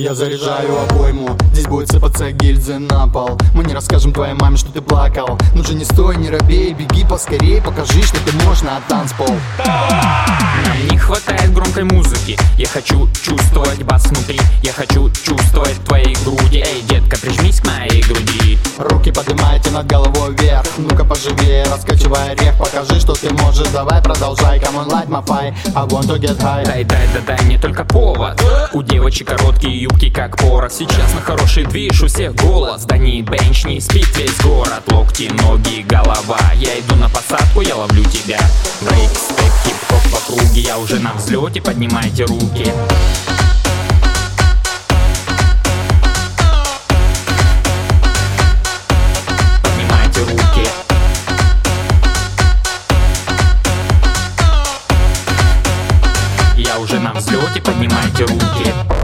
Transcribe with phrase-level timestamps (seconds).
[0.00, 3.36] Я заряжаю обойму, здесь будет сыпаться гильзы на пол.
[3.52, 5.36] Мы не расскажем твоей маме, что ты плакал.
[5.56, 9.34] Ну же не стой, не робей, беги поскорей Покажи, что ты можешь на танцпол.
[9.58, 12.38] Нам не хватает громкой музыки.
[12.56, 14.38] Я хочу чувствовать бас внутри.
[14.62, 16.84] Я хочу чувствовать твои груди Эй,
[19.78, 20.66] над головой вверх.
[20.78, 22.56] Ну-ка поживее, раскачивай орех.
[22.58, 24.58] Покажи, что ты можешь, давай продолжай.
[24.58, 26.64] Come on, light my fire, I want to get high.
[26.64, 28.42] Дай, дай, да дай мне только повод.
[28.72, 30.72] У девочек короткие юбки, как порох.
[30.72, 32.84] Сейчас на хороший движ, у всех голос.
[32.86, 34.82] Да не бенч, не спит весь город.
[34.88, 36.40] Локти, ноги, голова.
[36.56, 38.40] Я иду на посадку, я ловлю тебя.
[38.80, 40.60] Брейк, степ, хип-хоп в округе.
[40.60, 42.72] Я уже на взлете, поднимайте руки
[56.78, 58.97] уже на взлете, поднимайте руки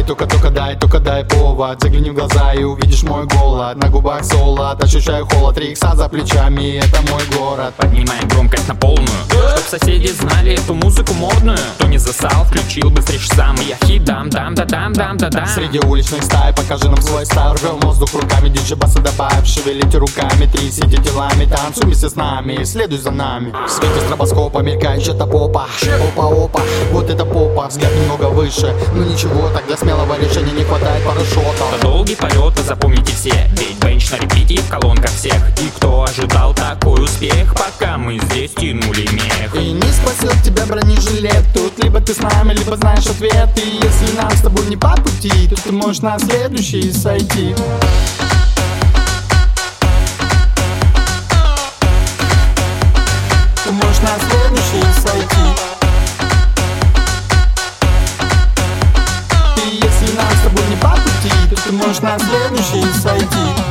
[0.00, 1.82] Дай, только, только дай, только дай повод.
[1.82, 3.76] Загляни в глаза и увидишь мой голод.
[3.76, 5.56] На губах солод, ощущаю холод.
[5.56, 7.74] Три икса за плечами, это мой город.
[7.76, 11.58] Поднимаем громкость на полную Чтоб соседи знали эту музыку модную.
[11.74, 13.54] Кто не засал, включил быстрее сам.
[13.56, 15.46] Я хит дам, дам, да дам, дам, да дам.
[15.46, 20.46] Среди уличных стай покажи нам свой стайл Рвем воздух руками, диджей баса добавь Шевелите руками,
[20.50, 21.44] трясите телами.
[21.44, 23.52] Танцуй вместе с нами, следуй за нами.
[23.66, 25.66] В свете стробоскопа мелькает что-то попа.
[25.82, 27.68] Опа-опа, вот это попа.
[27.68, 32.56] Взгляд немного выше, ну ничего Так для смелого решения не хватает парашюта Это долгий полет,
[32.64, 33.50] запомните все.
[33.56, 35.34] Ведь бенч на репите в колонках всех.
[35.60, 39.54] И кто ожидал такой успех Пока мы здесь тянули мех?
[39.54, 41.44] И не спасет тебя бронежилет.
[41.54, 43.48] Тут либо ты с нами, либо знаешь ответ.
[43.56, 47.54] И если нам с тобой не по пути То ты можешь на следующий сойти
[61.80, 63.69] можешь на следующий сойти.